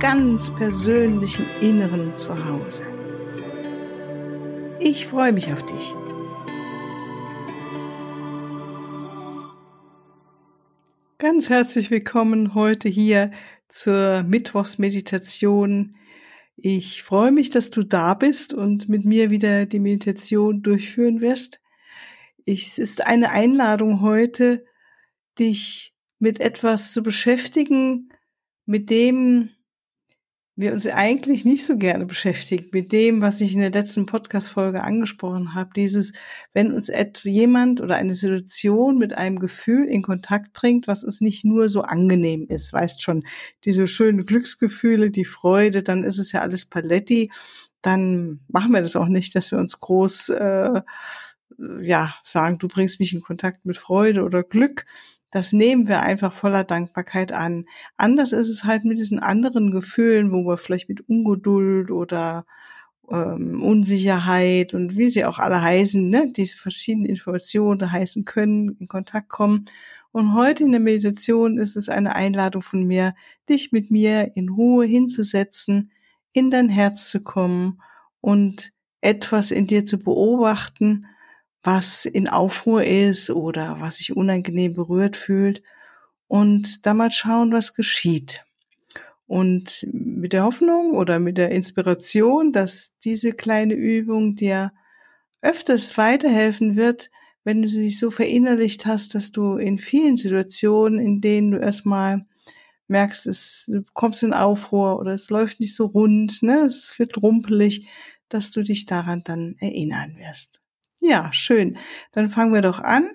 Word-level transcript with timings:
ganz 0.00 0.54
persönlichen 0.54 1.46
Inneren 1.62 2.14
zu 2.18 2.28
Hause. 2.44 2.82
Ich 4.78 5.06
freue 5.06 5.32
mich 5.32 5.50
auf 5.50 5.64
dich. 5.64 5.94
Ganz 11.16 11.48
herzlich 11.48 11.90
willkommen 11.90 12.54
heute 12.54 12.90
hier 12.90 13.30
zur 13.68 14.22
Mittwochsmeditation. 14.22 15.96
Ich 16.56 17.02
freue 17.02 17.32
mich, 17.32 17.48
dass 17.48 17.70
du 17.70 17.82
da 17.82 18.12
bist 18.12 18.52
und 18.52 18.90
mit 18.90 19.06
mir 19.06 19.30
wieder 19.30 19.64
die 19.64 19.80
Meditation 19.80 20.62
durchführen 20.62 21.22
wirst. 21.22 21.60
es 22.44 22.76
ist 22.76 23.06
eine 23.06 23.30
Einladung 23.30 24.02
heute, 24.02 24.66
dich 25.38 25.94
mit 26.18 26.38
etwas 26.40 26.92
zu 26.92 27.02
beschäftigen, 27.02 28.10
mit 28.66 28.90
dem 28.90 29.55
wir 30.58 30.72
uns 30.72 30.86
eigentlich 30.86 31.44
nicht 31.44 31.66
so 31.66 31.76
gerne 31.76 32.06
beschäftigen, 32.06 32.68
mit 32.72 32.90
dem, 32.90 33.20
was 33.20 33.42
ich 33.42 33.52
in 33.52 33.60
der 33.60 33.70
letzten 33.70 34.06
Podcast-Folge 34.06 34.82
angesprochen 34.82 35.54
habe. 35.54 35.70
Dieses, 35.76 36.14
wenn 36.54 36.72
uns 36.72 36.90
jemand 37.24 37.82
oder 37.82 37.96
eine 37.96 38.14
Situation 38.14 38.96
mit 38.96 39.18
einem 39.18 39.38
Gefühl 39.38 39.84
in 39.86 40.02
Kontakt 40.02 40.54
bringt, 40.54 40.88
was 40.88 41.04
uns 41.04 41.20
nicht 41.20 41.44
nur 41.44 41.68
so 41.68 41.82
angenehm 41.82 42.46
ist, 42.48 42.72
weißt 42.72 43.02
schon, 43.02 43.26
diese 43.66 43.86
schönen 43.86 44.24
Glücksgefühle, 44.24 45.10
die 45.10 45.26
Freude, 45.26 45.82
dann 45.82 46.04
ist 46.04 46.18
es 46.18 46.32
ja 46.32 46.40
alles 46.40 46.64
Paletti, 46.64 47.30
dann 47.82 48.40
machen 48.48 48.72
wir 48.72 48.80
das 48.80 48.96
auch 48.96 49.08
nicht, 49.08 49.36
dass 49.36 49.52
wir 49.52 49.58
uns 49.58 49.78
groß, 49.78 50.30
äh, 50.30 50.80
ja, 51.82 52.14
sagen, 52.24 52.58
du 52.58 52.68
bringst 52.68 52.98
mich 52.98 53.12
in 53.12 53.20
Kontakt 53.20 53.66
mit 53.66 53.76
Freude 53.76 54.24
oder 54.24 54.42
Glück, 54.42 54.86
das 55.30 55.52
nehmen 55.52 55.88
wir 55.88 56.00
einfach 56.02 56.32
voller 56.32 56.64
Dankbarkeit 56.64 57.32
an. 57.32 57.66
Anders 57.96 58.32
ist 58.32 58.48
es 58.48 58.64
halt 58.64 58.84
mit 58.84 58.98
diesen 58.98 59.18
anderen 59.18 59.70
Gefühlen, 59.70 60.32
wo 60.32 60.46
wir 60.46 60.56
vielleicht 60.56 60.88
mit 60.88 61.08
Ungeduld 61.08 61.90
oder 61.90 62.46
ähm, 63.10 63.62
Unsicherheit 63.62 64.74
und 64.74 64.96
wie 64.96 65.10
sie 65.10 65.24
auch 65.24 65.38
alle 65.38 65.62
heißen, 65.62 66.08
ne, 66.08 66.32
diese 66.34 66.56
verschiedenen 66.56 67.08
Informationen 67.08 67.90
heißen 67.90 68.24
können, 68.24 68.76
in 68.80 68.88
Kontakt 68.88 69.28
kommen. 69.28 69.66
Und 70.12 70.34
heute 70.34 70.64
in 70.64 70.72
der 70.72 70.80
Meditation 70.80 71.58
ist 71.58 71.76
es 71.76 71.88
eine 71.88 72.14
Einladung 72.14 72.62
von 72.62 72.84
mir, 72.84 73.14
dich 73.48 73.72
mit 73.72 73.90
mir 73.90 74.32
in 74.34 74.48
Ruhe 74.48 74.86
hinzusetzen, 74.86 75.92
in 76.32 76.50
dein 76.50 76.68
Herz 76.68 77.08
zu 77.08 77.20
kommen 77.22 77.80
und 78.20 78.72
etwas 79.00 79.50
in 79.50 79.66
dir 79.66 79.84
zu 79.84 79.98
beobachten, 79.98 81.06
was 81.66 82.04
in 82.04 82.28
Aufruhr 82.28 82.84
ist 82.84 83.30
oder 83.30 83.80
was 83.80 83.96
sich 83.96 84.16
unangenehm 84.16 84.74
berührt 84.74 85.16
fühlt 85.16 85.62
und 86.28 86.86
da 86.86 86.94
mal 86.94 87.10
schauen, 87.10 87.52
was 87.52 87.74
geschieht. 87.74 88.44
Und 89.26 89.86
mit 89.92 90.32
der 90.32 90.44
Hoffnung 90.44 90.92
oder 90.92 91.18
mit 91.18 91.36
der 91.36 91.50
Inspiration, 91.50 92.52
dass 92.52 92.92
diese 93.02 93.32
kleine 93.32 93.74
Übung 93.74 94.36
dir 94.36 94.72
öfters 95.42 95.98
weiterhelfen 95.98 96.76
wird, 96.76 97.10
wenn 97.42 97.62
du 97.62 97.68
sie 97.68 97.90
so 97.90 98.10
verinnerlicht 98.10 98.86
hast, 98.86 99.14
dass 99.14 99.32
du 99.32 99.56
in 99.56 99.78
vielen 99.78 100.16
Situationen, 100.16 101.00
in 101.00 101.20
denen 101.20 101.52
du 101.52 101.58
erstmal 101.58 102.24
merkst, 102.88 103.26
es 103.26 103.66
du 103.66 103.84
kommst 103.94 104.22
in 104.22 104.32
Aufruhr 104.32 104.98
oder 105.00 105.12
es 105.12 105.30
läuft 105.30 105.58
nicht 105.60 105.74
so 105.74 105.86
rund, 105.86 106.42
ne, 106.42 106.60
es 106.60 106.96
wird 106.98 107.20
rumpelig, 107.20 107.88
dass 108.28 108.52
du 108.52 108.62
dich 108.62 108.86
daran 108.86 109.22
dann 109.24 109.56
erinnern 109.58 110.16
wirst. 110.18 110.60
Ja, 111.00 111.32
schön. 111.32 111.78
Dann 112.12 112.28
fangen 112.28 112.54
wir 112.54 112.62
doch 112.62 112.80
an. 112.80 113.10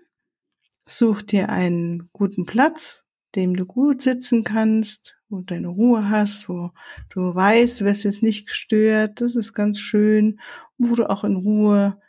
Such 0.86 1.22
dir 1.22 1.50
einen 1.50 2.10
guten 2.14 2.46
Platz, 2.46 3.06
dem 3.36 3.56
du 3.56 3.66
gut 3.66 4.02
sitzen 4.02 4.44
kannst, 4.44 5.18
wo 5.30 5.38
du 5.38 5.44
deine 5.44 5.70
Ruhe 5.70 6.10
hast, 6.10 6.50
wo 6.50 6.72
du 7.10 7.34
weißt, 7.34 7.82
du 7.82 7.86
wirst 7.86 8.04
jetzt 8.04 8.24
nicht 8.24 8.48
gestört. 8.48 9.22
Das 9.22 9.36
ist 9.36 9.54
ganz 9.54 9.80
schön, 9.80 10.40
wo 10.78 10.96
du 10.96 11.10
auch 11.10 11.24
in 11.24 11.38
Ruhe 11.38 12.00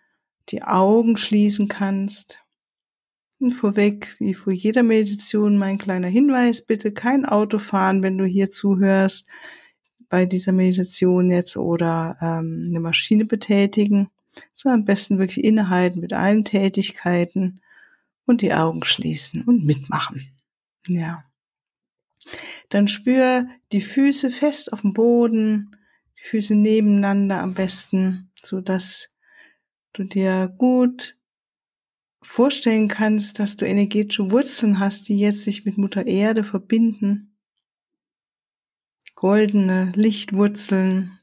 die 0.49 0.62
Augen 0.62 1.16
schließen 1.16 1.69
kannst. 1.69 2.39
Und 3.39 3.53
vorweg, 3.53 4.15
wie 4.19 4.34
vor 4.34 4.53
jeder 4.53 4.83
Meditation, 4.83 5.59
mein 5.59 5.78
kleiner 5.78 6.09
Hinweis, 6.09 6.65
bitte 6.65 6.93
kein 6.93 7.25
Auto 7.25 7.59
fahren, 7.59 8.03
wenn 8.03 8.19
du 8.19 8.25
hier 8.25 8.50
zuhörst 8.50 9.27
bei 10.09 10.27
dieser 10.27 10.53
Meditation 10.53 11.31
jetzt 11.31 11.56
oder 11.56 12.16
ähm, 12.21 12.66
eine 12.69 12.81
Maschine 12.81 13.25
betätigen. 13.25 14.10
So 14.54 14.69
am 14.69 14.84
besten 14.84 15.19
wirklich 15.19 15.44
innehalten 15.44 16.00
mit 16.00 16.12
allen 16.12 16.44
Tätigkeiten 16.44 17.60
und 18.25 18.41
die 18.41 18.53
Augen 18.53 18.84
schließen 18.84 19.43
und 19.43 19.65
mitmachen. 19.65 20.32
Ja. 20.88 21.25
Dann 22.69 22.88
spür 22.88 23.47
die 23.72 23.81
Füße 23.81 24.31
fest 24.31 24.72
auf 24.72 24.82
dem 24.82 24.92
Boden, 24.92 25.76
die 26.19 26.22
Füße 26.22 26.54
nebeneinander 26.54 27.41
am 27.42 27.54
besten, 27.54 28.31
so 28.42 28.60
dass 28.60 29.10
du 29.92 30.04
dir 30.04 30.54
gut 30.56 31.16
vorstellen 32.22 32.88
kannst, 32.88 33.41
dass 33.41 33.56
du 33.56 33.66
energetische 33.66 34.31
Wurzeln 34.31 34.78
hast, 34.78 35.09
die 35.09 35.19
jetzt 35.19 35.42
sich 35.42 35.65
mit 35.65 35.76
Mutter 35.76 36.06
Erde 36.06 36.44
verbinden. 36.44 37.37
Goldene 39.15 39.92
Lichtwurzeln, 39.94 41.19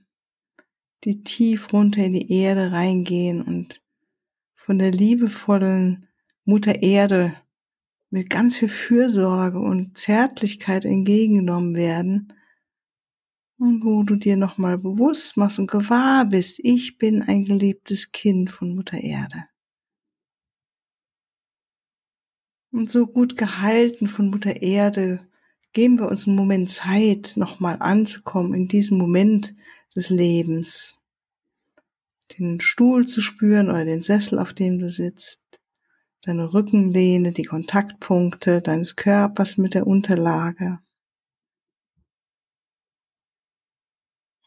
die 1.04 1.24
tief 1.24 1.72
runter 1.74 2.04
in 2.04 2.14
die 2.14 2.32
Erde 2.32 2.72
reingehen 2.72 3.42
und 3.42 3.82
von 4.56 4.80
der 4.80 4.92
liebevollen 4.92 6.08
Mutter 6.46 6.82
Erde 6.82 7.36
mit 8.10 8.30
ganz 8.30 8.58
viel 8.58 8.70
Fürsorge 8.70 9.60
und 9.60 9.98
Zärtlichkeit 9.98 10.84
entgegengenommen 10.86 11.76
werden 11.76 12.34
und 13.60 13.84
wo 13.84 14.04
du 14.04 14.16
dir 14.16 14.38
nochmal 14.38 14.78
bewusst 14.78 15.38
machst 15.38 15.60
und 15.60 15.70
gewahr 15.70 16.26
bist, 16.26 16.60
ich 16.64 16.98
bin 16.98 17.22
ein 17.22 17.46
geliebtes 17.46 18.12
Kind 18.12 18.50
von 18.50 18.74
Mutter 18.74 18.98
Erde. 18.98 19.46
Und 22.72 22.90
so 22.90 23.08
gut 23.08 23.36
gehalten 23.36 24.08
von 24.08 24.30
Mutter 24.30 24.62
Erde 24.62 25.28
geben 25.74 26.00
wir 26.00 26.08
uns 26.08 26.28
einen 26.28 26.36
Moment 26.36 26.72
Zeit, 26.72 27.34
nochmal 27.36 27.78
anzukommen 27.80 28.54
in 28.54 28.68
diesem 28.68 28.98
Moment 28.98 29.56
des 29.96 30.10
Lebens. 30.10 30.96
Den 32.38 32.60
Stuhl 32.60 33.08
zu 33.08 33.22
spüren 33.22 33.70
oder 33.70 33.86
den 33.86 34.04
Sessel, 34.04 34.40
auf 34.40 34.54
dem 34.54 34.80
du 34.80 34.90
sitzt, 34.90 35.42
deine 36.22 36.54
Rückenlehne, 36.54 37.32
die 37.32 37.44
Kontaktpunkte 37.44 38.62
deines 38.62 38.96
Körpers 38.96 39.58
mit 39.58 39.74
der 39.74 39.88
Unterlage. 39.88 40.80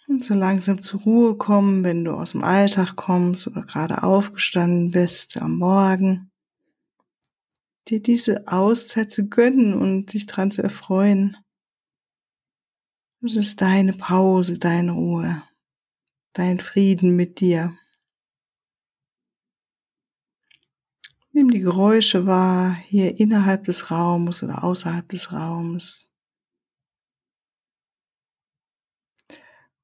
Und 0.08 0.24
so 0.24 0.34
langsam 0.34 0.82
zur 0.82 1.00
Ruhe 1.00 1.36
kommen, 1.36 1.84
wenn 1.84 2.04
du 2.04 2.12
aus 2.12 2.32
dem 2.32 2.44
Alltag 2.44 2.96
kommst 2.96 3.46
oder 3.46 3.62
gerade 3.62 4.02
aufgestanden 4.02 4.90
bist 4.90 5.40
am 5.40 5.56
Morgen. 5.56 6.30
Dir 7.88 8.02
diese 8.02 8.46
Auszeit 8.46 9.10
zu 9.10 9.28
gönnen 9.28 9.74
und 9.74 10.12
dich 10.12 10.26
dran 10.26 10.50
zu 10.50 10.62
erfreuen. 10.62 11.36
Es 13.24 13.36
ist 13.36 13.60
deine 13.60 13.92
Pause, 13.92 14.58
deine 14.58 14.92
Ruhe, 14.92 15.44
dein 16.32 16.58
Frieden 16.58 17.14
mit 17.14 17.38
dir. 17.38 17.78
Nimm 21.30 21.48
die 21.48 21.60
Geräusche 21.60 22.26
wahr, 22.26 22.74
hier 22.74 23.20
innerhalb 23.20 23.62
des 23.62 23.92
Raumes 23.92 24.42
oder 24.42 24.64
außerhalb 24.64 25.08
des 25.08 25.32
Raumes. 25.32 26.10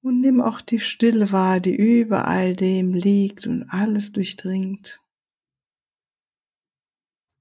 Und 0.01 0.21
nimm 0.21 0.41
auch 0.41 0.61
die 0.61 0.81
Stille 0.81 1.31
wahr, 1.31 1.61
die 1.61 1.77
über 1.77 2.27
all 2.27 2.57
dem 2.57 2.93
liegt 2.93 3.47
und 3.47 3.69
alles 3.71 4.11
durchdringt. 4.11 5.01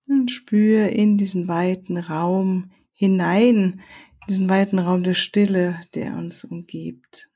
Und 0.05 0.29
spür 0.29 0.89
in 0.89 1.17
diesen 1.17 1.47
weiten 1.47 1.97
Raum 1.97 2.71
hinein, 2.93 3.81
diesen 4.27 4.49
weiten 4.49 4.79
Raum 4.79 5.03
der 5.03 5.13
Stille, 5.13 5.79
der 5.93 6.15
uns 6.17 6.43
umgibt, 6.43 7.29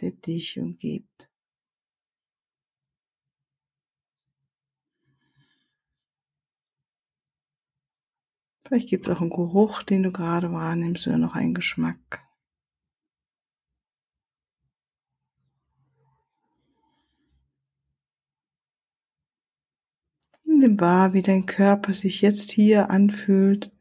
der 0.00 0.12
dich 0.12 0.58
umgibt. 0.58 1.28
Vielleicht 8.64 8.88
gibt 8.88 9.06
es 9.06 9.14
auch 9.14 9.20
einen 9.20 9.30
Geruch, 9.30 9.82
den 9.82 10.02
du 10.02 10.12
gerade 10.12 10.52
wahrnimmst 10.52 11.06
oder 11.06 11.16
noch 11.16 11.34
einen 11.34 11.54
Geschmack. 11.54 12.22
In 20.44 20.60
dem 20.60 20.76
Bar, 20.76 21.14
wie 21.14 21.22
dein 21.22 21.46
Körper 21.46 21.94
sich 21.94 22.20
jetzt 22.20 22.50
hier 22.50 22.90
anfühlt, 22.90 23.72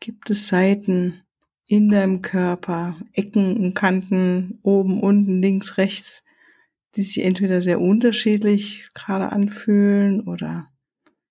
gibt 0.00 0.30
es 0.30 0.48
Seiten, 0.48 1.23
in 1.66 1.88
deinem 1.88 2.22
Körper, 2.22 2.96
Ecken 3.12 3.56
und 3.56 3.74
Kanten, 3.74 4.58
oben, 4.62 5.00
unten, 5.00 5.40
links, 5.40 5.78
rechts, 5.78 6.24
die 6.94 7.02
sich 7.02 7.24
entweder 7.24 7.62
sehr 7.62 7.80
unterschiedlich 7.80 8.90
gerade 8.94 9.32
anfühlen 9.32 10.20
oder 10.22 10.70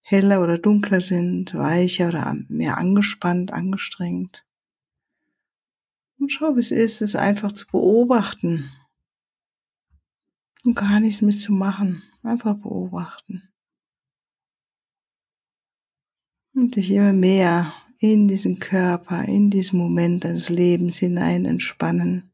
heller 0.02 0.42
oder 0.42 0.58
dunkler 0.58 1.02
sind, 1.02 1.54
weicher 1.54 2.10
oder 2.10 2.36
mehr 2.50 2.78
angespannt, 2.78 3.54
angestrengt. 3.54 4.46
Und 6.20 6.32
schau, 6.32 6.56
wie 6.56 6.60
es 6.60 6.72
ist, 6.72 7.02
es 7.02 7.16
einfach 7.16 7.52
zu 7.52 7.68
beobachten 7.68 8.72
und 10.64 10.76
gar 10.76 11.00
nichts 11.00 11.22
mitzumachen, 11.22 12.04
einfach 12.24 12.56
beobachten. 12.56 13.50
Und 16.54 16.76
dich 16.76 16.92
immer 16.92 17.14
mehr 17.14 17.74
in 18.04 18.28
diesen 18.28 18.60
Körper, 18.60 19.24
in 19.24 19.50
diesen 19.50 19.80
Moment 19.80 20.26
deines 20.26 20.50
Lebens 20.50 20.98
hinein 20.98 21.46
entspannen. 21.46 22.34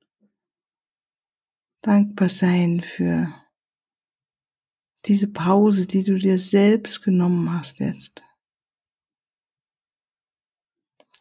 Dankbar 1.84 2.28
sein 2.30 2.82
für 2.82 3.32
diese 5.06 5.28
Pause, 5.28 5.86
die 5.86 6.04
du 6.04 6.18
dir 6.18 6.40
selbst 6.40 7.04
genommen 7.04 7.54
hast 7.54 7.80
jetzt. 7.82 8.24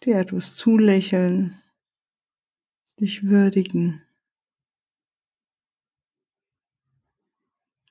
Dir 0.04 0.16
etwas 0.16 0.56
zulächeln, 0.56 1.62
dich 2.98 3.24
würdigen, 3.24 4.00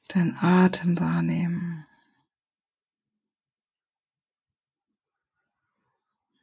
deinen 0.07 0.35
Atem 0.37 0.99
wahrnehmen. 0.99 1.76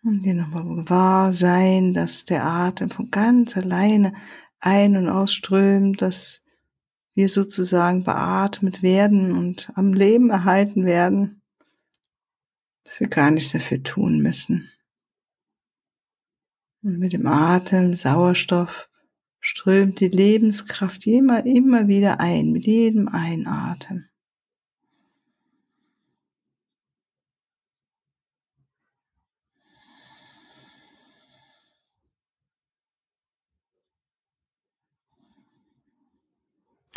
Und 0.05 0.23
dir 0.23 0.35
nochmal 0.35 0.89
wahr 0.89 1.33
sein, 1.33 1.95
dass 1.95 2.27
der 2.27 2.45
Atem 2.45 2.91
von 2.91 3.11
ganz 3.11 3.57
alleine 3.57 4.13
ein- 4.61 4.97
und 4.97 5.09
ausströmt, 5.09 6.03
dass 6.03 6.43
wir 7.15 7.29
sozusagen 7.29 8.05
beatmet 8.05 8.83
werden 8.83 9.33
und 9.33 9.73
am 9.77 9.95
Leben 9.95 10.29
erhalten 10.29 10.85
werden, 10.85 11.41
dass 12.83 13.01
wir 13.01 13.09
gar 13.09 13.31
nichts 13.31 13.53
dafür 13.53 13.83
tun 13.83 14.19
müssen. 14.21 14.71
Und 16.83 16.99
mit 16.99 17.15
dem 17.15 17.27
Atem, 17.27 17.97
Sauerstoff, 17.97 18.91
strömt 19.41 20.01
die 20.01 20.09
Lebenskraft 20.09 21.07
immer, 21.07 21.47
immer 21.47 21.89
wieder 21.89 22.21
ein, 22.21 22.53
mit 22.53 22.67
jedem 22.67 23.09
Einatmen. 23.09 24.11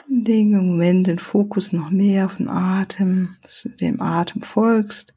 Lege 0.10 0.58
im 0.58 0.68
Moment 0.68 1.08
den 1.08 1.20
Fokus 1.20 1.74
noch 1.74 1.90
mehr 1.90 2.26
auf 2.26 2.38
den 2.38 2.48
Atem, 2.48 3.36
dass 3.42 3.62
du 3.64 3.70
dem 3.70 4.02
Atem 4.02 4.42
folgst, 4.42 5.14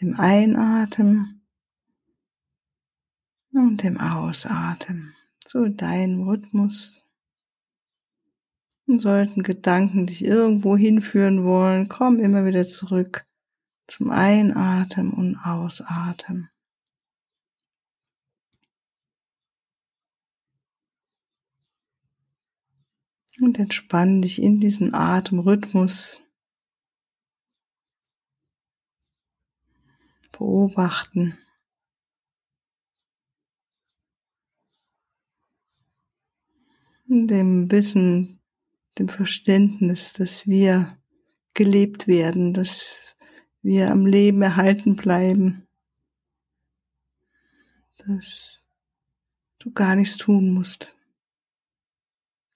dem 0.00 0.18
Einatmen 0.18 1.42
und 3.52 3.82
dem 3.82 3.98
Ausatmen, 3.98 5.14
so 5.46 5.68
dein 5.68 6.22
Rhythmus. 6.22 7.02
Und 8.88 9.00
sollten 9.00 9.42
Gedanken 9.42 10.06
dich 10.06 10.24
irgendwo 10.24 10.76
hinführen 10.76 11.44
wollen, 11.44 11.88
komm 11.88 12.18
immer 12.18 12.44
wieder 12.44 12.68
zurück 12.68 13.26
zum 13.88 14.10
Einatmen 14.10 15.12
und 15.12 15.36
Ausatmen. 15.36 16.50
Und 23.40 23.58
entspann 23.58 24.22
dich 24.22 24.40
in 24.40 24.60
diesen 24.60 24.94
Atemrhythmus. 24.94 26.20
Beobachten. 30.32 31.38
Dem 37.08 37.70
Wissen, 37.70 38.40
dem 38.98 39.08
Verständnis, 39.08 40.12
dass 40.12 40.46
wir 40.46 40.98
gelebt 41.54 42.08
werden, 42.08 42.52
dass 42.52 43.16
wir 43.62 43.90
am 43.90 44.06
Leben 44.06 44.42
erhalten 44.42 44.96
bleiben, 44.96 45.66
dass 47.98 48.64
du 49.58 49.72
gar 49.72 49.94
nichts 49.94 50.16
tun 50.16 50.50
musst 50.50 50.95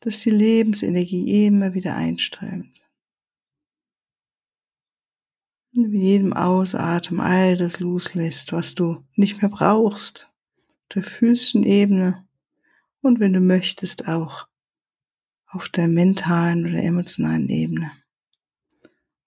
dass 0.01 0.21
die 0.21 0.31
Lebensenergie 0.31 1.47
immer 1.47 1.75
wieder 1.75 1.95
einströmt. 1.95 2.81
Und 5.73 5.91
mit 5.91 6.03
jedem 6.03 6.33
Ausatmen 6.33 7.21
all 7.21 7.57
das 7.57 7.79
loslässt, 7.79 8.53
was 8.53 8.75
du 8.75 9.05
nicht 9.15 9.41
mehr 9.41 9.51
brauchst, 9.51 10.33
der 10.95 11.03
physischen 11.03 11.63
Ebene 11.63 12.27
und 13.03 13.21
wenn 13.21 13.33
du 13.33 13.41
möchtest 13.41 14.09
auch 14.09 14.49
auf 15.47 15.69
der 15.69 15.89
mentalen 15.89 16.67
oder 16.67 16.83
emotionalen 16.83 17.49
Ebene. 17.49 17.93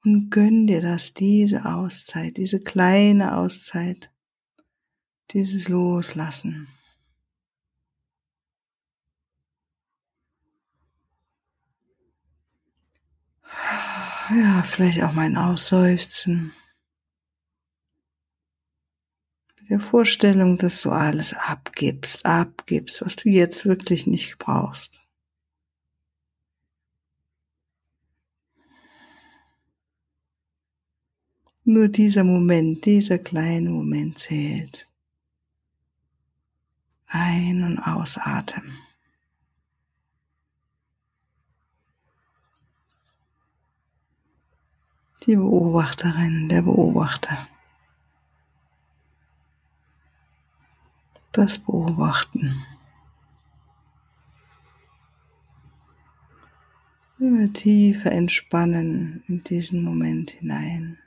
Und 0.04 0.31
gönn 0.31 0.68
dir 0.68 0.81
das, 0.81 1.14
diese 1.14 1.66
Auszeit, 1.66 2.36
diese 2.38 2.60
kleine 2.60 3.38
Auszeit, 3.38 4.12
dieses 5.31 5.70
Loslassen. 5.70 6.68
Ja, 14.31 14.64
vielleicht 14.64 15.04
auch 15.04 15.12
mal 15.14 15.25
ein 15.25 15.38
Ausseufzen. 15.38 16.54
Mit 19.60 19.70
der 19.70 19.80
Vorstellung, 19.80 20.58
dass 20.58 20.81
du 20.81 20.92
alles 20.92 21.34
abgibst, 21.34 22.25
abgibst, 22.25 23.02
was 23.02 23.16
du 23.16 23.30
jetzt 23.30 23.66
wirklich 23.66 24.08
nicht 24.08 24.38
brauchst. 24.38 25.00
Nur 31.65 31.88
dieser 31.88 32.25
Moment, 32.25 32.86
dieser 32.86 33.18
kleine 33.18 33.70
Moment 33.70 34.20
zählt. 34.20 34.89
Ein- 37.08 37.63
und 37.63 37.80
ausatmen. 37.80 38.77
Die 45.25 45.36
Beobachterin, 45.36 46.50
der 46.50 46.62
Beobachter. 46.63 47.48
Das 51.32 51.58
Beobachten. 51.58 52.65
Immer 57.20 57.51
tiefer 57.53 58.12
entspannen 58.12 59.24
in 59.27 59.44
diesen 59.44 59.82
Moment 59.84 60.32
hinein. 60.32 61.00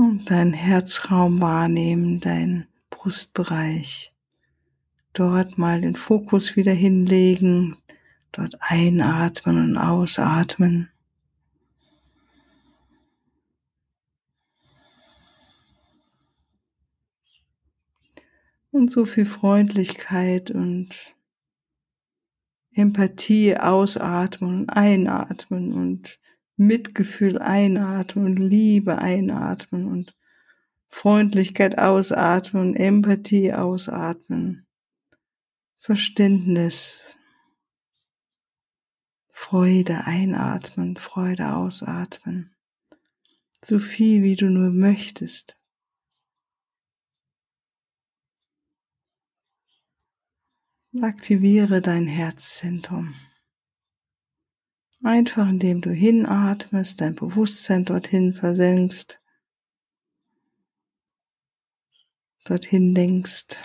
Und 0.00 0.08
deinen 0.24 0.52
Herzraum 0.52 1.40
wahrnehmen, 1.40 2.20
deinen 2.20 2.66
Brustbereich. 2.90 4.12
Dort 5.12 5.58
mal 5.58 5.80
den 5.80 5.96
Fokus 5.96 6.56
wieder 6.56 6.72
hinlegen, 6.72 7.76
dort 8.32 8.56
einatmen 8.60 9.58
und 9.58 9.76
ausatmen. 9.76 10.90
Und 18.70 18.90
so 18.92 19.04
viel 19.04 19.26
Freundlichkeit 19.26 20.50
und 20.52 21.16
Empathie 22.72 23.56
ausatmen 23.56 24.60
und 24.60 24.70
einatmen 24.70 25.72
und 25.72 26.20
Mitgefühl 26.60 27.38
einatmen, 27.38 28.36
Liebe 28.36 28.98
einatmen 28.98 29.86
und 29.86 30.14
Freundlichkeit 30.88 31.78
ausatmen, 31.78 32.76
Empathie 32.76 33.54
ausatmen, 33.54 34.66
Verständnis, 35.78 37.16
Freude 39.30 40.04
einatmen, 40.04 40.98
Freude 40.98 41.54
ausatmen, 41.54 42.54
so 43.64 43.78
viel 43.78 44.22
wie 44.22 44.36
du 44.36 44.50
nur 44.50 44.68
möchtest. 44.68 45.58
Aktiviere 51.00 51.80
dein 51.80 52.06
Herzzentrum. 52.06 53.14
Einfach 55.02 55.48
indem 55.48 55.80
du 55.80 55.90
hinatmest, 55.92 57.00
dein 57.00 57.14
Bewusstsein 57.14 57.86
dorthin 57.86 58.34
versenkst, 58.34 59.18
dorthin 62.44 62.94
denkst. 62.94 63.56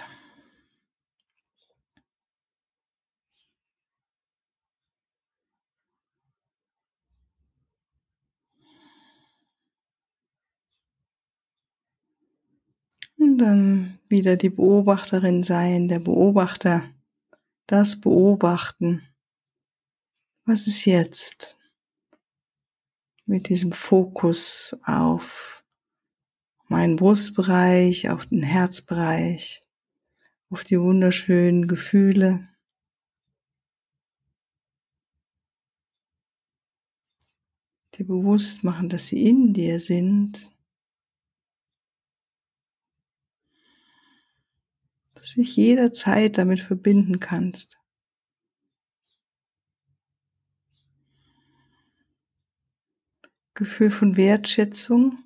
Und 13.17 13.39
dann 13.39 13.99
wieder 14.07 14.37
die 14.37 14.49
Beobachterin 14.49 15.43
sein, 15.43 15.89
der 15.89 15.99
Beobachter, 15.99 16.83
das 17.67 17.99
Beobachten. 17.99 19.01
Was 20.45 20.67
ist 20.67 20.85
jetzt 20.85 21.57
mit 23.25 23.49
diesem 23.49 23.71
Fokus 23.71 24.77
auf 24.85 25.63
meinen 26.67 26.95
Brustbereich, 26.95 28.09
auf 28.11 28.27
den 28.27 28.43
Herzbereich, 28.43 29.63
auf 30.51 30.63
die 30.63 30.79
wunderschönen 30.79 31.67
Gefühle? 31.67 32.47
Dir 37.95 38.05
bewusst 38.05 38.63
machen, 38.63 38.89
dass 38.89 39.07
sie 39.07 39.27
in 39.27 39.53
dir 39.53 39.79
sind 39.79 40.51
dass 45.15 45.33
du 45.33 45.41
dich 45.41 45.55
jederzeit 45.55 46.37
damit 46.37 46.59
verbinden 46.59 47.19
kannst. 47.19 47.79
Gefühl 53.55 53.89
von 53.89 54.17
Wertschätzung 54.17 55.17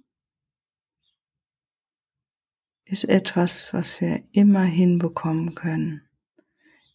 ist 2.86 3.04
etwas, 3.06 3.74
was 3.74 4.00
wir 4.02 4.24
immer 4.32 4.64
hinbekommen 4.64 5.56
können. 5.56 6.08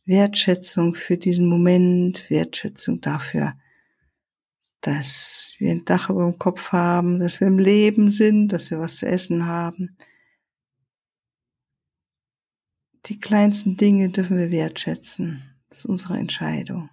Wertschätzung 0.04 0.94
für 0.94 1.16
diesen 1.16 1.48
Moment, 1.48 2.30
Wertschätzung 2.30 3.00
dafür, 3.00 3.54
dass 4.80 5.54
wir 5.58 5.72
ein 5.72 5.84
Dach 5.84 6.08
über 6.08 6.30
dem 6.30 6.38
Kopf 6.38 6.70
haben, 6.70 7.18
dass 7.18 7.40
wir 7.40 7.48
im 7.48 7.58
Leben 7.58 8.10
sind, 8.10 8.48
dass 8.48 8.70
wir 8.70 8.78
was 8.78 8.98
zu 8.98 9.06
essen 9.06 9.46
haben, 9.46 9.96
die 13.06 13.18
kleinsten 13.18 13.76
Dinge 13.76 14.08
dürfen 14.08 14.38
wir 14.38 14.52
wertschätzen. 14.52 15.42
Das 15.68 15.78
ist 15.78 15.86
unsere 15.86 16.16
Entscheidung. 16.16 16.90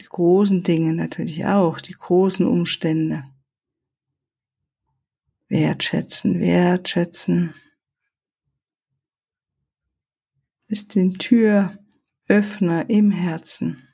Die 0.00 0.06
großen 0.06 0.62
Dinge 0.62 0.94
natürlich 0.94 1.44
auch, 1.44 1.78
die 1.78 1.92
großen 1.92 2.46
Umstände. 2.46 3.24
Wertschätzen, 5.48 6.40
wertschätzen. 6.40 7.54
Ist 10.68 10.94
den 10.94 11.12
Türöffner 11.18 12.88
im 12.88 13.10
Herzen. 13.10 13.86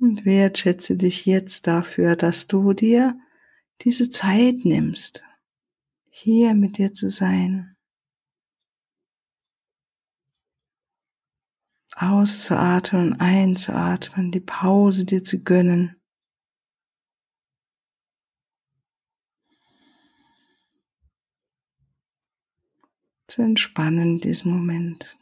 Und 0.00 0.24
wertschätze 0.24 0.96
dich 0.96 1.26
jetzt 1.26 1.68
dafür, 1.68 2.16
dass 2.16 2.48
du 2.48 2.72
dir 2.72 3.16
diese 3.82 4.08
Zeit 4.08 4.64
nimmst, 4.64 5.25
hier 6.18 6.54
mit 6.54 6.78
dir 6.78 6.94
zu 6.94 7.10
sein. 7.10 7.76
Auszuatmen 11.94 13.12
und 13.12 13.20
einzuatmen, 13.20 14.32
die 14.32 14.40
Pause 14.40 15.04
dir 15.04 15.22
zu 15.22 15.42
gönnen. 15.42 16.00
Zu 23.26 23.42
entspannen 23.42 24.14
in 24.14 24.20
diesem 24.20 24.52
Moment. 24.52 25.18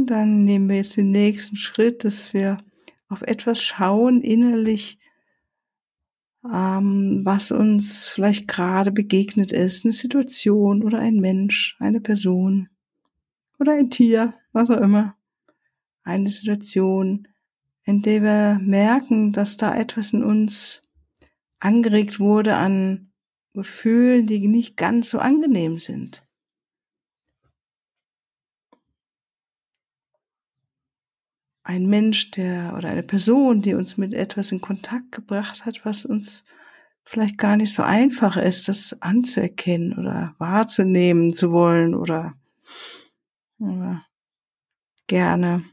Und 0.00 0.06
dann 0.06 0.44
nehmen 0.46 0.70
wir 0.70 0.76
jetzt 0.76 0.96
den 0.96 1.10
nächsten 1.10 1.56
Schritt, 1.56 2.04
dass 2.04 2.32
wir 2.32 2.56
auf 3.10 3.20
etwas 3.20 3.62
schauen 3.62 4.22
innerlich, 4.22 4.98
ähm, 6.42 7.20
was 7.22 7.50
uns 7.50 8.08
vielleicht 8.08 8.48
gerade 8.48 8.92
begegnet 8.92 9.52
ist, 9.52 9.84
eine 9.84 9.92
Situation 9.92 10.82
oder 10.82 11.00
ein 11.00 11.16
Mensch, 11.16 11.76
eine 11.80 12.00
Person 12.00 12.70
oder 13.58 13.74
ein 13.74 13.90
Tier, 13.90 14.32
was 14.52 14.70
auch 14.70 14.80
immer. 14.80 15.16
Eine 16.02 16.30
Situation, 16.30 17.28
in 17.84 18.00
der 18.00 18.22
wir 18.22 18.58
merken, 18.66 19.32
dass 19.32 19.58
da 19.58 19.76
etwas 19.76 20.14
in 20.14 20.24
uns 20.24 20.82
angeregt 21.58 22.18
wurde 22.18 22.56
an 22.56 23.12
Gefühlen, 23.52 24.24
die 24.24 24.48
nicht 24.48 24.78
ganz 24.78 25.10
so 25.10 25.18
angenehm 25.18 25.78
sind. 25.78 26.26
Ein 31.70 31.86
Mensch, 31.86 32.32
der 32.32 32.74
oder 32.76 32.88
eine 32.88 33.04
Person, 33.04 33.62
die 33.62 33.74
uns 33.74 33.96
mit 33.96 34.12
etwas 34.12 34.50
in 34.50 34.60
Kontakt 34.60 35.12
gebracht 35.12 35.64
hat, 35.64 35.84
was 35.84 36.04
uns 36.04 36.44
vielleicht 37.04 37.38
gar 37.38 37.56
nicht 37.56 37.72
so 37.72 37.84
einfach 37.84 38.36
ist, 38.36 38.66
das 38.66 39.00
anzuerkennen 39.00 39.96
oder 39.96 40.34
wahrzunehmen 40.38 41.32
zu 41.32 41.52
wollen 41.52 41.94
oder, 41.94 42.34
oder 43.60 44.04
gerne 45.06 45.64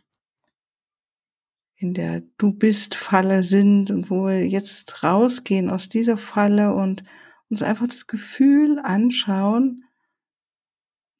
in 1.77 1.95
der 1.95 2.21
Du 2.37 2.51
bist 2.51 2.93
Falle 2.93 3.41
sind 3.41 3.89
und 3.89 4.11
wo 4.11 4.27
wir 4.27 4.47
jetzt 4.47 5.03
rausgehen 5.03 5.67
aus 5.71 5.89
dieser 5.89 6.17
Falle 6.17 6.75
und 6.75 7.03
uns 7.49 7.63
einfach 7.63 7.87
das 7.87 8.05
Gefühl 8.05 8.77
anschauen, 8.83 9.83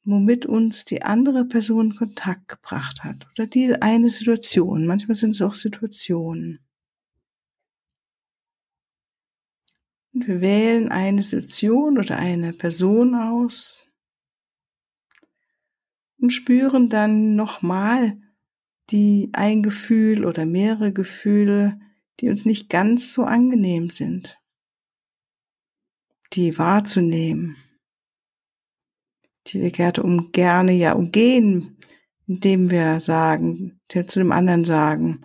womit 0.08 0.46
uns 0.46 0.86
die 0.86 1.02
andere 1.02 1.44
Person 1.44 1.94
Kontakt 1.94 2.48
gebracht 2.48 3.04
hat 3.04 3.28
oder 3.32 3.46
die 3.46 3.74
eine 3.74 4.08
Situation. 4.08 4.86
Manchmal 4.86 5.14
sind 5.14 5.32
es 5.32 5.42
auch 5.42 5.54
Situationen. 5.54 6.60
Und 10.14 10.26
wir 10.26 10.40
wählen 10.40 10.88
eine 10.88 11.22
Situation 11.22 11.98
oder 11.98 12.16
eine 12.16 12.54
Person 12.54 13.14
aus 13.14 13.86
und 16.18 16.30
spüren 16.30 16.88
dann 16.88 17.36
nochmal 17.36 18.18
die 18.88 19.28
ein 19.34 19.62
Gefühl 19.62 20.24
oder 20.24 20.46
mehrere 20.46 20.90
Gefühle, 20.90 21.78
die 22.20 22.30
uns 22.30 22.46
nicht 22.46 22.70
ganz 22.70 23.12
so 23.12 23.24
angenehm 23.24 23.90
sind, 23.90 24.40
die 26.32 26.56
wahrzunehmen 26.56 27.56
die 29.52 29.60
wir 29.60 29.70
gerne, 29.70 30.02
um, 30.02 30.32
gerne 30.32 30.72
ja 30.72 30.92
umgehen, 30.92 31.78
indem 32.26 32.70
wir 32.70 33.00
sagen, 33.00 33.80
zu 33.88 34.18
dem 34.18 34.32
anderen 34.32 34.64
sagen, 34.64 35.24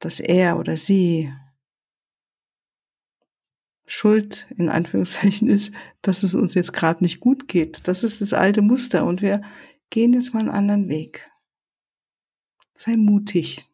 dass 0.00 0.20
er 0.20 0.58
oder 0.58 0.76
sie 0.76 1.32
Schuld 3.86 4.46
in 4.56 4.68
Anführungszeichen 4.68 5.48
ist, 5.48 5.72
dass 6.02 6.22
es 6.22 6.34
uns 6.34 6.54
jetzt 6.54 6.72
gerade 6.72 7.02
nicht 7.02 7.20
gut 7.20 7.48
geht. 7.48 7.88
Das 7.88 8.04
ist 8.04 8.20
das 8.20 8.32
alte 8.32 8.62
Muster 8.62 9.04
und 9.04 9.22
wir 9.22 9.42
gehen 9.90 10.12
jetzt 10.12 10.34
mal 10.34 10.40
einen 10.40 10.50
anderen 10.50 10.88
Weg. 10.88 11.30
Sei 12.74 12.96
mutig. 12.96 13.66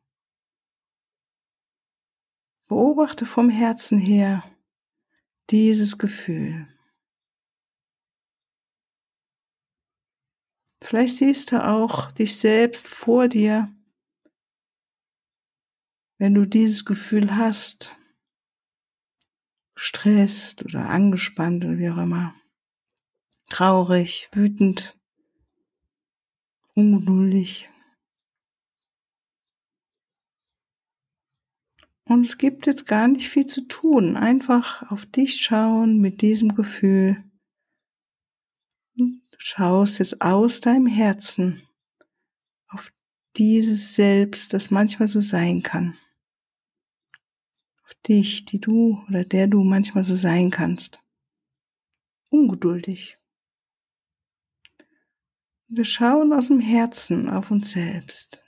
Beobachte 2.67 3.27
vom 3.27 3.51
Herzen 3.51 3.99
her 3.99 4.43
dieses 5.51 5.99
Gefühl. 5.99 6.74
Vielleicht 10.85 11.17
siehst 11.17 11.51
du 11.51 11.67
auch 11.67 12.13
dich 12.13 12.37
selbst 12.37 12.87
vor 12.87 13.27
dir, 13.27 13.75
wenn 16.19 16.35
du 16.35 16.45
dieses 16.45 16.85
Gefühl 16.85 17.37
hast, 17.37 17.97
stresst 19.75 20.63
oder 20.63 20.91
angespannt 20.91 21.65
oder 21.65 21.79
wie 21.79 21.89
auch 21.89 21.97
immer, 21.97 22.35
traurig, 23.49 24.29
wütend, 24.33 25.01
ungeduldig. 26.75 27.71
Und 32.05 32.27
es 32.27 32.37
gibt 32.37 32.67
jetzt 32.67 32.87
gar 32.87 33.09
nicht 33.09 33.31
viel 33.31 33.47
zu 33.47 33.63
tun. 33.63 34.19
Einfach 34.19 34.91
auf 34.91 35.07
dich 35.07 35.41
schauen 35.41 36.03
mit 36.03 36.21
diesem 36.21 36.55
Gefühl. 36.55 37.25
Schaust 39.47 39.99
jetzt 39.99 40.23
aus 40.23 40.63
deinem 40.63 40.87
Herzen 40.87 41.69
auf 42.67 42.91
dieses 43.37 43.95
Selbst, 43.95 44.55
das 44.55 44.71
manchmal 44.71 45.07
so 45.07 45.21
sein 45.21 45.63
kann. 45.63 45.99
Auf 47.85 47.93
dich, 48.09 48.47
die 48.47 48.59
du 48.59 49.05
oder 49.07 49.23
der 49.27 49.47
du 49.47 49.63
manchmal 49.63 50.03
so 50.03 50.15
sein 50.15 50.51
kannst. 50.51 50.99
Ungeduldig. 52.31 53.19
Wir 55.69 55.85
schauen 55.85 56.33
aus 56.33 56.47
dem 56.47 56.61
Herzen 56.61 57.29
auf 57.29 57.51
uns 57.51 57.73
selbst. 57.73 58.43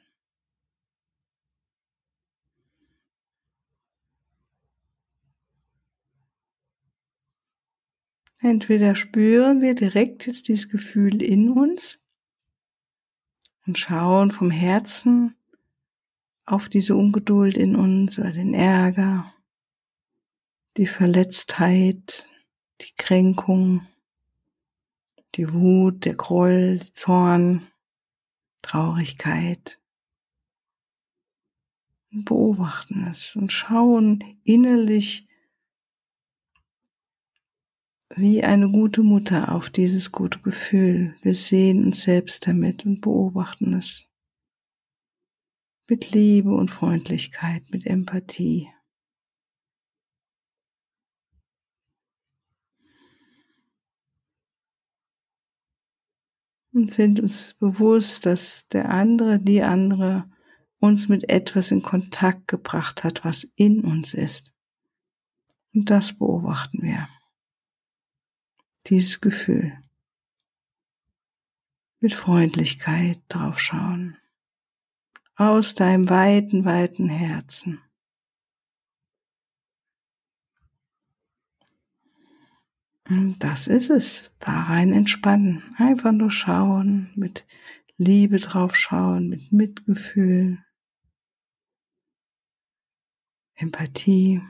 Entweder 8.38 8.94
spüren 8.94 9.62
wir 9.62 9.74
direkt 9.74 10.26
jetzt 10.26 10.48
dieses 10.48 10.68
Gefühl 10.68 11.22
in 11.22 11.50
uns 11.50 12.00
und 13.66 13.78
schauen 13.78 14.30
vom 14.30 14.50
Herzen 14.50 15.34
auf 16.44 16.68
diese 16.68 16.94
Ungeduld 16.94 17.56
in 17.56 17.74
uns 17.74 18.18
oder 18.18 18.32
den 18.32 18.54
Ärger, 18.54 19.32
die 20.76 20.86
Verletztheit, 20.86 22.28
die 22.82 22.94
Kränkung, 22.96 23.86
die 25.34 25.52
Wut, 25.52 26.04
der 26.04 26.14
Groll, 26.14 26.78
der 26.78 26.92
Zorn, 26.92 27.66
Traurigkeit. 28.62 29.80
Und 32.12 32.26
beobachten 32.26 33.06
es 33.10 33.34
und 33.34 33.50
schauen 33.50 34.38
innerlich 34.44 35.26
wie 38.14 38.44
eine 38.44 38.70
gute 38.70 39.02
Mutter 39.02 39.52
auf 39.52 39.70
dieses 39.70 40.12
gute 40.12 40.38
Gefühl. 40.40 41.16
Wir 41.22 41.34
sehen 41.34 41.84
uns 41.84 42.02
selbst 42.02 42.46
damit 42.46 42.86
und 42.86 43.00
beobachten 43.00 43.74
es. 43.74 44.08
Mit 45.88 46.12
Liebe 46.12 46.50
und 46.50 46.70
Freundlichkeit, 46.70 47.62
mit 47.70 47.86
Empathie. 47.86 48.68
Und 56.72 56.92
sind 56.92 57.20
uns 57.20 57.54
bewusst, 57.54 58.26
dass 58.26 58.68
der 58.68 58.90
andere, 58.90 59.40
die 59.40 59.62
andere 59.62 60.30
uns 60.78 61.08
mit 61.08 61.30
etwas 61.30 61.70
in 61.70 61.82
Kontakt 61.82 62.48
gebracht 62.48 63.02
hat, 63.02 63.24
was 63.24 63.44
in 63.56 63.80
uns 63.80 64.12
ist. 64.12 64.54
Und 65.72 65.88
das 65.88 66.18
beobachten 66.18 66.82
wir 66.82 67.08
dieses 68.90 69.20
Gefühl 69.20 69.78
mit 72.00 72.14
Freundlichkeit 72.14 73.20
draufschauen. 73.28 74.16
Aus 75.34 75.74
deinem 75.74 76.08
weiten, 76.08 76.64
weiten 76.64 77.08
Herzen. 77.08 77.80
Und 83.08 83.38
das 83.38 83.66
ist 83.66 83.90
es. 83.90 84.34
Da 84.38 84.62
rein 84.62 84.92
entspannen. 84.92 85.62
Einfach 85.76 86.12
nur 86.12 86.30
schauen, 86.30 87.10
mit 87.14 87.46
Liebe 87.98 88.38
draufschauen, 88.38 89.28
mit 89.28 89.52
Mitgefühl, 89.52 90.58
Empathie. 93.54 94.42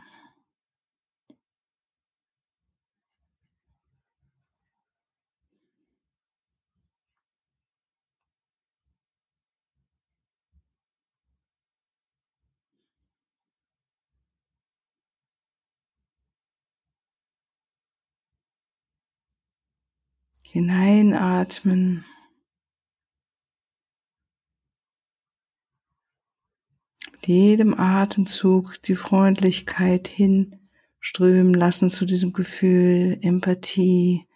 Hineinatmen. 20.57 22.07
Mit 27.13 27.27
jedem 27.27 27.79
Atemzug 27.79 28.81
die 28.83 28.95
Freundlichkeit 28.95 30.09
hinströmen 30.09 31.53
lassen 31.53 31.91
zu 31.91 32.07
diesem 32.07 32.33
Gefühl, 32.33 33.19
Empathie, 33.21 34.27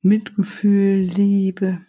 Mitgefühl, 0.00 1.02
Liebe. 1.02 1.86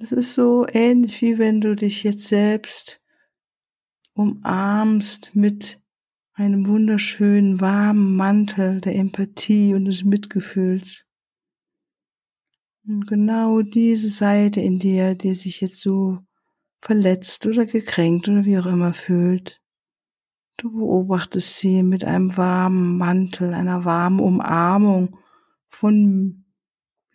Das 0.00 0.12
ist 0.12 0.32
so 0.32 0.66
ähnlich 0.72 1.20
wie 1.20 1.36
wenn 1.36 1.60
du 1.60 1.76
dich 1.76 2.04
jetzt 2.04 2.26
selbst 2.26 3.02
umarmst 4.14 5.36
mit 5.36 5.78
einem 6.32 6.66
wunderschönen 6.66 7.60
warmen 7.60 8.16
Mantel 8.16 8.80
der 8.80 8.94
Empathie 8.94 9.74
und 9.74 9.84
des 9.84 10.02
Mitgefühls. 10.02 11.04
Und 12.86 13.08
genau 13.08 13.60
diese 13.60 14.08
Seite 14.08 14.62
in 14.62 14.78
dir, 14.78 15.14
die 15.14 15.34
sich 15.34 15.60
jetzt 15.60 15.82
so 15.82 16.20
verletzt 16.78 17.46
oder 17.46 17.66
gekränkt 17.66 18.26
oder 18.30 18.46
wie 18.46 18.58
auch 18.58 18.66
immer 18.66 18.94
fühlt, 18.94 19.60
du 20.56 20.72
beobachtest 20.72 21.58
sie 21.58 21.82
mit 21.82 22.04
einem 22.04 22.38
warmen 22.38 22.96
Mantel, 22.96 23.52
einer 23.52 23.84
warmen 23.84 24.20
Umarmung 24.20 25.18
von 25.68 26.46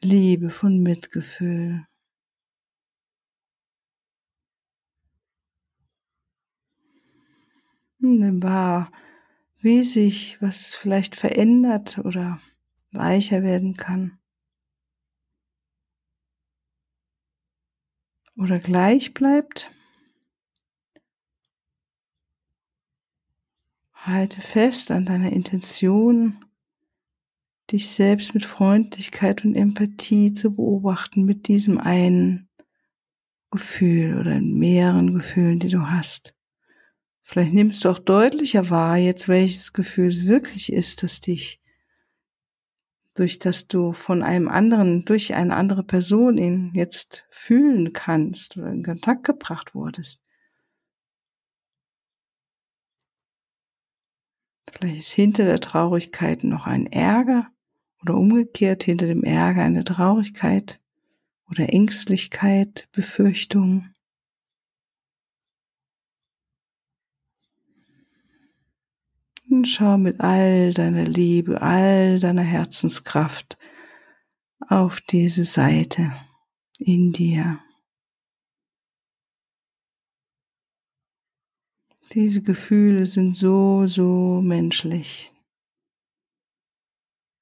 Liebe, 0.04 0.52
von 0.52 0.84
Mitgefühl. 0.84 1.88
Wahr, 8.42 8.92
wie 9.62 9.84
sich 9.84 10.38
was 10.42 10.76
vielleicht 10.76 11.16
verändert 11.16 11.98
oder 12.00 12.40
weicher 12.92 13.44
werden 13.44 13.76
kann. 13.76 14.20
Oder 18.38 18.60
gleich 18.60 19.14
bleibt. 19.14 19.72
Halte 23.94 24.42
fest 24.42 24.92
an 24.92 25.06
deiner 25.06 25.32
Intention, 25.32 26.46
dich 27.72 27.90
selbst 27.90 28.36
mit 28.36 28.46
Freundlichkeit 28.46 29.44
und 29.46 29.56
Empathie 29.56 30.34
zu 30.34 30.54
beobachten 30.54 31.26
mit 31.26 31.48
diesem 31.48 31.80
einen 31.80 32.50
Gefühl 33.50 34.20
oder 34.20 34.40
mehreren 34.42 35.14
Gefühlen, 35.14 35.60
die 35.60 35.70
du 35.70 35.90
hast. 35.90 36.35
Vielleicht 37.28 37.54
nimmst 37.54 37.84
du 37.84 37.90
auch 37.90 37.98
deutlicher 37.98 38.70
wahr 38.70 38.98
jetzt, 38.98 39.28
welches 39.28 39.74
Gefühl 39.74 40.10
es 40.10 40.28
wirklich 40.28 40.72
ist, 40.72 41.02
das 41.02 41.22
dich 41.22 41.60
durch 43.16 43.40
das 43.40 43.68
du 43.68 43.94
von 43.94 44.22
einem 44.22 44.48
anderen, 44.48 45.06
durch 45.06 45.34
eine 45.34 45.56
andere 45.56 45.84
Person 45.84 46.38
ihn 46.38 46.72
jetzt 46.76 47.26
fühlen 47.30 47.94
kannst 47.94 48.58
oder 48.58 48.70
in 48.72 48.84
Kontakt 48.84 49.24
gebracht 49.24 49.74
wurdest. 49.74 50.22
Vielleicht 54.72 55.00
ist 55.00 55.12
hinter 55.14 55.46
der 55.46 55.62
Traurigkeit 55.62 56.44
noch 56.44 56.68
ein 56.68 56.86
Ärger 56.86 57.48
oder 58.02 58.16
umgekehrt 58.16 58.84
hinter 58.84 59.08
dem 59.08 59.24
Ärger 59.24 59.64
eine 59.64 59.84
Traurigkeit 59.84 60.80
oder 61.50 61.74
Ängstlichkeit, 61.74 62.88
Befürchtung. 62.92 63.90
Und 69.50 69.55
schau 69.66 69.98
mit 69.98 70.20
all 70.22 70.74
deiner 70.74 71.06
Liebe, 71.06 71.62
all 71.62 72.20
deiner 72.20 72.42
Herzenskraft 72.42 73.58
auf 74.68 75.02
diese 75.02 75.44
Seite 75.44 76.14
in 76.78 77.12
dir. 77.12 77.60
Diese 82.14 82.42
Gefühle 82.42 83.06
sind 83.06 83.36
so, 83.36 83.88
so 83.88 84.42
menschlich. 84.42 85.34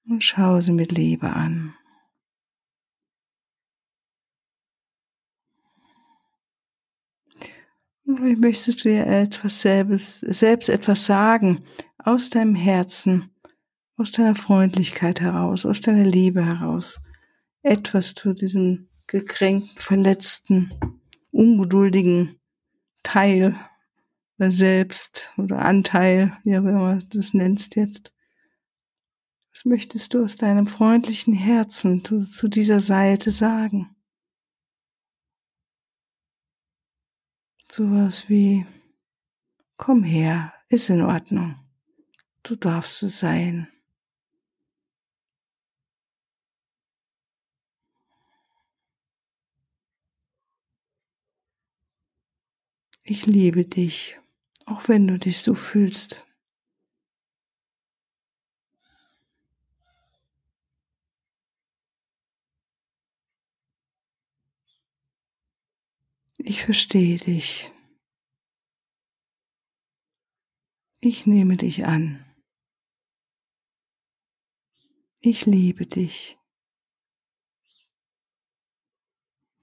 Und 0.06 0.24
schau 0.24 0.60
sie 0.62 0.72
mit 0.72 0.92
Liebe 0.92 1.30
an. 1.32 1.76
Und 8.06 8.18
vielleicht 8.18 8.42
möchtest 8.42 8.84
du 8.84 8.90
dir 8.90 9.08
etwas 9.08 9.62
selbst, 9.62 10.20
selbst 10.20 10.70
etwas 10.70 11.06
sagen 11.06 11.64
aus 12.04 12.30
deinem 12.30 12.56
Herzen, 12.56 13.30
aus 13.98 14.12
deiner 14.12 14.36
Freundlichkeit 14.36 15.22
heraus, 15.22 15.66
aus 15.66 15.82
deiner 15.82 16.06
Liebe 16.06 16.46
heraus. 16.46 17.00
Etwas 17.62 18.14
zu 18.14 18.34
diesem 18.34 18.90
gekränkten, 19.08 19.78
verletzten, 19.78 20.74
ungeduldigen 21.32 22.40
Teil 23.04 23.58
oder 24.38 24.52
Selbst 24.52 25.32
oder 25.38 25.60
Anteil, 25.60 26.38
wie 26.44 26.58
auch 26.58 26.64
immer 26.64 26.96
du 26.96 27.18
das 27.18 27.34
nennst 27.34 27.76
jetzt. 27.76 28.14
Was 29.54 29.66
möchtest 29.66 30.14
du 30.14 30.24
aus 30.24 30.36
deinem 30.36 30.66
freundlichen 30.66 31.34
Herzen 31.34 32.04
zu, 32.04 32.22
zu 32.22 32.48
dieser 32.48 32.80
Seite 32.80 33.30
sagen? 33.30 33.96
Sowas 37.70 38.30
wie, 38.30 38.66
komm 39.78 40.04
her, 40.04 40.54
ist 40.70 40.90
in 40.90 41.02
Ordnung. 41.02 41.63
Du 42.44 42.58
darfst 42.58 43.02
es 43.04 43.20
sein. 43.20 43.70
Ich 53.06 53.26
liebe 53.26 53.66
dich, 53.66 54.18
auch 54.66 54.90
wenn 54.90 55.08
du 55.08 55.18
dich 55.18 55.40
so 55.42 55.56
fühlst. 55.56 56.26
Ich 66.38 66.64
verstehe 66.64 67.18
dich. 67.18 67.72
Ich 71.00 71.26
nehme 71.26 71.56
dich 71.56 71.86
an. 71.86 72.26
Ich 75.26 75.46
liebe 75.46 75.86
dich. 75.86 76.38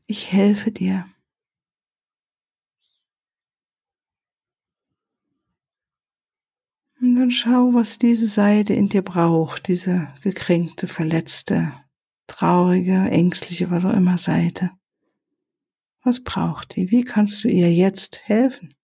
Ich 0.06 0.32
helfe 0.32 0.72
dir. 0.72 1.06
Und 6.98 7.14
dann 7.16 7.30
schau, 7.30 7.74
was 7.74 7.98
diese 7.98 8.26
Seite 8.26 8.72
in 8.72 8.88
dir 8.88 9.02
braucht, 9.02 9.68
diese 9.68 10.14
gekränkte, 10.22 10.88
verletzte, 10.88 11.74
traurige, 12.26 12.94
ängstliche, 13.10 13.70
was 13.70 13.84
auch 13.84 13.92
immer 13.92 14.16
Seite. 14.16 14.70
Was 16.02 16.24
braucht 16.24 16.76
die? 16.76 16.90
Wie 16.90 17.04
kannst 17.04 17.44
du 17.44 17.48
ihr 17.48 17.70
jetzt 17.70 18.22
helfen? 18.26 18.74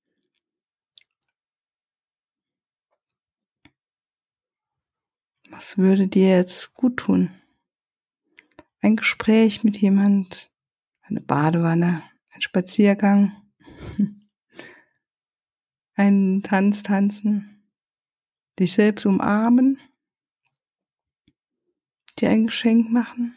Was 5.56 5.78
würde 5.78 6.06
dir 6.06 6.28
jetzt 6.36 6.74
gut 6.74 6.98
tun? 6.98 7.30
Ein 8.82 8.96
Gespräch 8.96 9.64
mit 9.64 9.80
jemand, 9.80 10.50
eine 11.00 11.22
Badewanne, 11.22 12.02
ein 12.28 12.42
Spaziergang, 12.42 13.32
ein 15.94 16.42
Tanz 16.42 16.82
tanzen, 16.82 17.70
dich 18.58 18.74
selbst 18.74 19.06
umarmen, 19.06 19.78
dir 22.18 22.28
ein 22.28 22.48
Geschenk 22.48 22.90
machen. 22.90 23.34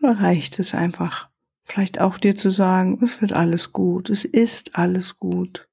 Oder 0.00 0.20
reicht 0.20 0.58
es 0.58 0.74
einfach, 0.74 1.30
vielleicht 1.62 1.98
auch 1.98 2.18
dir 2.18 2.36
zu 2.36 2.50
sagen, 2.50 3.02
es 3.02 3.22
wird 3.22 3.32
alles 3.32 3.72
gut, 3.72 4.10
es 4.10 4.26
ist 4.26 4.76
alles 4.76 5.16
gut. 5.16 5.65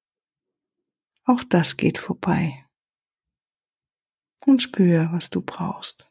Auch 1.25 1.43
das 1.43 1.77
geht 1.77 1.97
vorbei. 1.97 2.65
Und 4.45 4.62
spüre, 4.62 5.09
was 5.12 5.29
du 5.29 5.41
brauchst. 5.41 6.09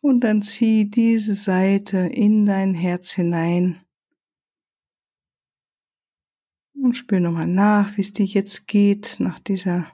Und 0.00 0.20
dann 0.20 0.42
zieh 0.42 0.88
diese 0.88 1.34
Seite 1.34 1.98
in 1.98 2.46
dein 2.46 2.74
Herz 2.74 3.10
hinein 3.12 3.84
und 6.74 6.94
spür 6.94 7.20
nochmal 7.20 7.46
nach, 7.46 7.96
wie 7.96 8.02
es 8.02 8.12
dir 8.12 8.24
jetzt 8.24 8.66
geht 8.68 9.16
nach 9.18 9.38
dieser 9.38 9.92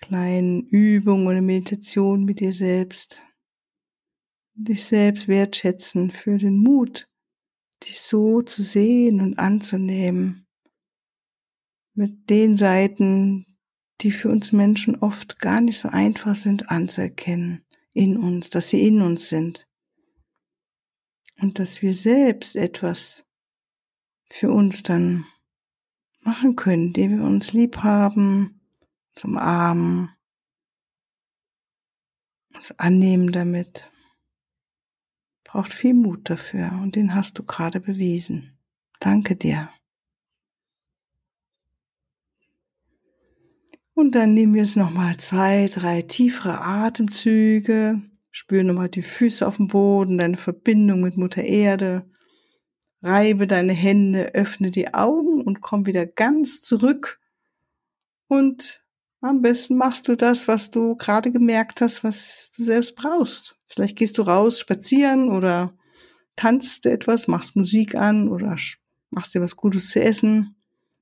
kleinen 0.00 0.62
Übung 0.66 1.26
oder 1.26 1.40
Meditation 1.40 2.24
mit 2.24 2.40
dir 2.40 2.52
selbst. 2.52 3.22
Dich 4.62 4.84
selbst 4.84 5.26
wertschätzen 5.26 6.10
für 6.10 6.36
den 6.36 6.58
Mut, 6.58 7.08
dich 7.82 8.02
so 8.02 8.42
zu 8.42 8.62
sehen 8.62 9.22
und 9.22 9.38
anzunehmen. 9.38 10.46
Mit 11.94 12.28
den 12.28 12.58
Seiten, 12.58 13.46
die 14.02 14.12
für 14.12 14.28
uns 14.28 14.52
Menschen 14.52 14.96
oft 14.96 15.38
gar 15.38 15.62
nicht 15.62 15.78
so 15.78 15.88
einfach 15.88 16.34
sind 16.34 16.70
anzuerkennen 16.70 17.64
in 17.94 18.18
uns, 18.18 18.50
dass 18.50 18.68
sie 18.68 18.86
in 18.86 19.00
uns 19.00 19.30
sind. 19.30 19.66
Und 21.40 21.58
dass 21.58 21.80
wir 21.80 21.94
selbst 21.94 22.54
etwas 22.54 23.24
für 24.26 24.52
uns 24.52 24.82
dann 24.82 25.24
machen 26.20 26.54
können, 26.54 26.88
indem 26.88 27.18
wir 27.18 27.24
uns 27.24 27.54
lieb 27.54 27.78
haben, 27.78 28.60
zum 29.14 29.38
Armen, 29.38 30.10
uns 32.54 32.78
annehmen 32.78 33.32
damit. 33.32 33.89
Braucht 35.50 35.72
viel 35.72 35.94
Mut 35.94 36.30
dafür 36.30 36.78
und 36.80 36.94
den 36.94 37.12
hast 37.12 37.36
du 37.36 37.42
gerade 37.42 37.80
bewiesen. 37.80 38.56
Danke 39.00 39.34
dir. 39.34 39.68
Und 43.94 44.14
dann 44.14 44.32
nehmen 44.32 44.54
wir 44.54 44.62
jetzt 44.62 44.76
nochmal 44.76 45.16
zwei, 45.16 45.66
drei 45.66 46.02
tiefere 46.02 46.60
Atemzüge. 46.60 48.00
Spür 48.30 48.62
nochmal 48.62 48.90
die 48.90 49.02
Füße 49.02 49.44
auf 49.44 49.56
dem 49.56 49.66
Boden, 49.66 50.18
deine 50.18 50.36
Verbindung 50.36 51.00
mit 51.00 51.16
Mutter 51.16 51.42
Erde. 51.42 52.08
Reibe 53.02 53.48
deine 53.48 53.72
Hände, 53.72 54.34
öffne 54.34 54.70
die 54.70 54.94
Augen 54.94 55.42
und 55.42 55.62
komm 55.62 55.84
wieder 55.84 56.06
ganz 56.06 56.62
zurück. 56.62 57.18
Und 58.28 58.84
am 59.20 59.42
besten 59.42 59.76
machst 59.76 60.08
du 60.08 60.16
das, 60.16 60.48
was 60.48 60.70
du 60.70 60.96
gerade 60.96 61.30
gemerkt 61.30 61.80
hast, 61.80 62.02
was 62.04 62.50
du 62.56 62.64
selbst 62.64 62.96
brauchst. 62.96 63.56
Vielleicht 63.66 63.96
gehst 63.96 64.18
du 64.18 64.22
raus, 64.22 64.58
spazieren 64.58 65.28
oder 65.28 65.74
tanzt 66.36 66.86
etwas, 66.86 67.28
machst 67.28 67.56
Musik 67.56 67.94
an 67.94 68.28
oder 68.28 68.56
machst 69.10 69.34
dir 69.34 69.40
was 69.40 69.56
Gutes 69.56 69.90
zu 69.90 70.00
essen 70.00 70.56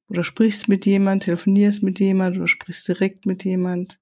oder 0.09 0.25
sprichst 0.25 0.69
mit 0.69 0.85
jemand, 0.87 1.25
telefonierst 1.25 1.83
mit 1.83 2.01
jemand 2.01 2.37
oder 2.37 2.49
sprichst 2.49 2.89
direkt 2.89 3.27
mit 3.27 3.45
jemand. 3.45 4.01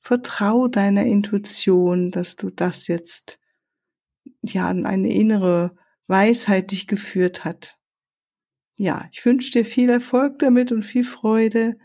Vertrau 0.00 0.68
deiner 0.68 1.04
Intuition, 1.04 2.10
dass 2.10 2.36
du 2.36 2.50
das 2.50 2.88
jetzt 2.88 3.38
ja 4.42 4.68
an 4.68 4.84
eine 4.84 5.10
innere 5.10 5.76
Weisheit 6.08 6.72
dich 6.72 6.86
geführt 6.86 7.44
hat. 7.44 7.78
Ja, 8.76 9.08
ich 9.12 9.24
wünsche 9.24 9.52
dir 9.52 9.64
viel 9.64 9.88
Erfolg 9.88 10.40
damit 10.40 10.72
und 10.72 10.82
viel 10.82 11.04
Freude 11.04 11.78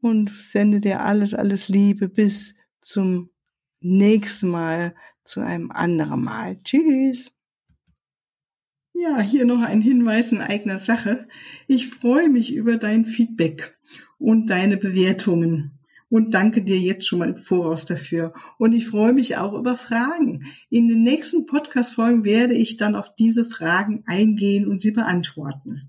und 0.00 0.30
sende 0.30 0.80
dir 0.80 1.00
alles, 1.00 1.34
alles 1.34 1.68
Liebe 1.68 2.08
bis 2.08 2.56
zum 2.80 3.30
nächsten 3.80 4.48
Mal, 4.48 4.94
zu 5.24 5.40
einem 5.40 5.70
anderen 5.70 6.22
Mal. 6.22 6.60
Tschüss. 6.62 7.34
Ja, 8.92 9.20
hier 9.20 9.44
noch 9.44 9.62
ein 9.62 9.80
Hinweis 9.80 10.32
in 10.32 10.40
eigener 10.40 10.78
Sache. 10.78 11.28
Ich 11.66 11.88
freue 11.88 12.28
mich 12.28 12.52
über 12.52 12.76
dein 12.76 13.04
Feedback 13.04 13.78
und 14.18 14.50
deine 14.50 14.76
Bewertungen 14.76 15.78
und 16.10 16.34
danke 16.34 16.62
dir 16.62 16.78
jetzt 16.78 17.06
schon 17.06 17.20
mal 17.20 17.30
im 17.30 17.36
Voraus 17.36 17.86
dafür. 17.86 18.34
Und 18.58 18.74
ich 18.74 18.88
freue 18.88 19.12
mich 19.12 19.36
auch 19.36 19.54
über 19.54 19.76
Fragen. 19.76 20.44
In 20.68 20.88
den 20.88 21.02
nächsten 21.02 21.46
Podcast-Folgen 21.46 22.24
werde 22.24 22.54
ich 22.54 22.76
dann 22.76 22.96
auf 22.96 23.14
diese 23.14 23.44
Fragen 23.44 24.02
eingehen 24.06 24.68
und 24.68 24.80
sie 24.80 24.90
beantworten. 24.90 25.88